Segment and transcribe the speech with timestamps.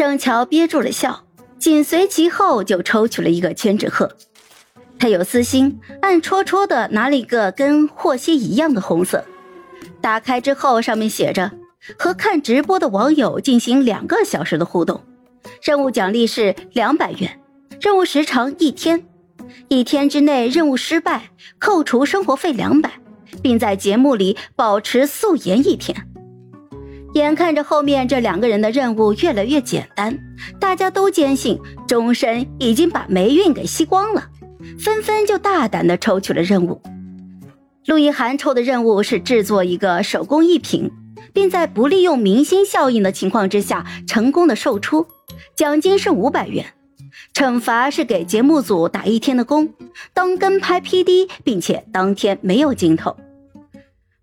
[0.00, 1.26] 盛乔憋住了笑，
[1.58, 4.10] 紧随其后就抽取了一个千纸鹤。
[4.98, 9.22] 他有私心，暗戳戳的拿了一个跟霍希一样的红色。
[10.00, 11.52] 打开之后，上面写着
[11.98, 15.04] ：“和看直播的网友进行两个小时的互动，
[15.62, 17.38] 任务奖励是两百元，
[17.78, 19.04] 任务时长一天，
[19.68, 21.24] 一天之内任务失败
[21.58, 22.90] 扣除生活费两百，
[23.42, 25.94] 并在节目里保持素颜一天。”
[27.14, 30.18] 眼看着后面这两个人的任务越来越简单，
[30.60, 34.28] 大家都坚信钟深已经把霉运给吸光了。
[34.78, 36.80] 纷纷就大胆的抽取了任务。
[37.86, 40.90] 陆一涵抽的任务是制作一个手工艺品，
[41.32, 45.06] 并在不利用明星效应的情况之下成功的售出，
[45.56, 46.66] 奖金是五百元。
[47.34, 49.72] 惩罚是给节目组打一天的工，
[50.14, 53.16] 当跟拍 PD，并且当天没有镜头。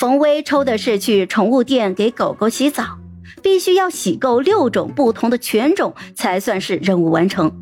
[0.00, 2.96] 冯威抽的是去宠物店给狗狗洗澡，
[3.42, 7.52] 必须要洗够六种不同的犬种才算是任务完成，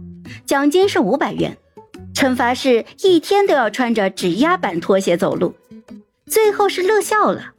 [0.47, 1.59] 奖金是五百元。
[2.15, 5.53] 惩罚是一天都要穿着指压板拖鞋走路。
[6.27, 7.55] 最后是乐笑了，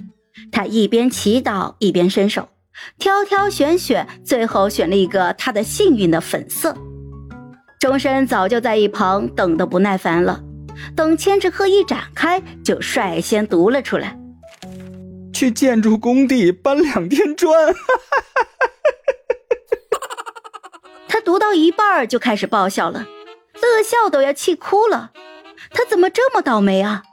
[0.50, 2.48] 他一边祈祷一边伸手，
[2.98, 6.74] 挑挑选选，最后选了一个他的幸运的粉色。
[7.82, 10.42] 钟深早就在一旁等得不耐烦了，
[10.96, 14.18] 等千纸鹤一展开，就率先读了出来：
[15.40, 17.74] 去建筑工地搬两天砖。
[21.08, 23.08] 他读到一半就开始爆笑了。
[23.62, 25.12] 乐笑都要气哭了，
[25.72, 27.04] 他怎么这么倒霉啊？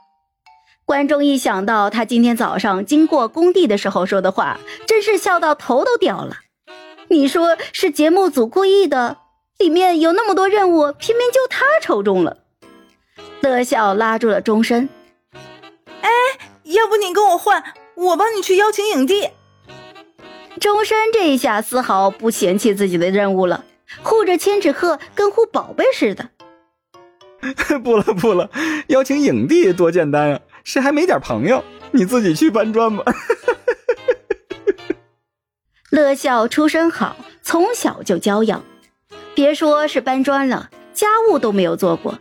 [0.83, 6.35] 观众一想到他今天早上经过工地的时候说的话，真是笑到头都掉了。
[7.07, 9.19] 你说是节目组故意的？
[9.57, 12.39] 里面有那么多任务，偏偏就他抽中了。
[13.39, 14.89] 乐笑拉住了钟声，
[16.01, 16.09] 哎，
[16.63, 17.63] 要不你跟我换，
[17.97, 19.29] 我帮你去邀请影帝。
[20.59, 23.65] 周深这一下丝毫不嫌弃自己的任务了，
[24.03, 26.29] 护着千纸鹤跟护宝贝似的。
[27.83, 28.49] 不了不了，
[28.87, 30.39] 邀请影帝多简单啊！
[30.63, 31.63] 谁还没点朋友？
[31.91, 33.03] 你自己去搬砖吧。
[35.89, 38.63] 乐笑出身好，从小就娇养，
[39.33, 42.19] 别说是搬砖了，家务都没有做过。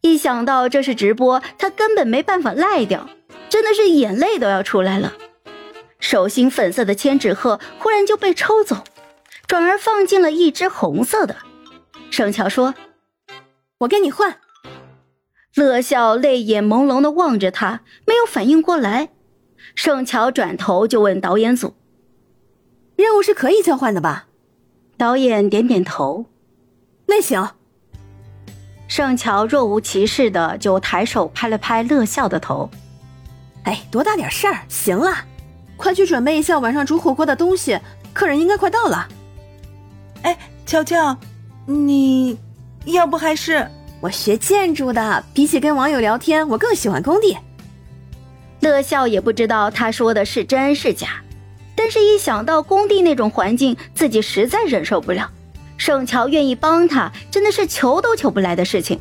[0.00, 3.08] 一想到这是直播，他根本没办法赖掉，
[3.54, 5.12] 真的是眼泪都要出来了。
[6.00, 8.82] 手心粉色的千纸鹤忽然就被抽走，
[9.46, 11.36] 转而放进了一只红色的。
[12.10, 12.74] 盛乔说
[13.78, 14.38] ：“我跟你换。”
[15.54, 19.10] 乐笑泪眼朦胧的望着他，没有反应过来。
[19.76, 21.74] 盛乔转头就问导演组
[22.98, 24.26] ：“任务是可以交换的吧？”
[24.98, 26.26] 导演点点头
[27.06, 27.50] ：“那行。”
[28.90, 32.68] 盛乔若无其事的就抬手拍了拍乐笑的头
[33.64, 34.60] ：“哎，多大点事儿？
[34.68, 35.14] 行了，
[35.76, 37.78] 快去准备一下晚上煮火锅的东西，
[38.12, 39.08] 客人应该快到了。”
[40.22, 41.16] 哎，乔乔，
[41.66, 42.38] 你
[42.84, 43.68] 要不还是？
[44.00, 47.36] 我学建筑的，比起跟网友聊天，我更喜欢工地。
[48.60, 51.22] 乐笑也不知道他说的是真是假，
[51.74, 55.30] 但是一想到工地那种环境，自己实在忍受不了。
[55.76, 59.00] 盛乔愿意帮他，真的是求都求不来的事情。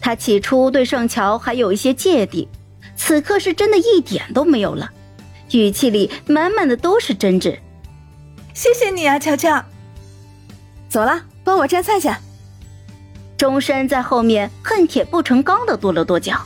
[0.00, 2.48] 他起初对盛乔还有一些芥蒂，
[3.06, 4.90] 此刻是真的一点都没有了，
[5.52, 7.58] 语气里满满的都是真挚。
[8.54, 9.62] 谢谢你啊，乔乔。
[10.88, 12.08] 走了，帮我摘菜去。
[13.36, 16.40] 钟山在后面恨铁不成钢的跺了跺脚。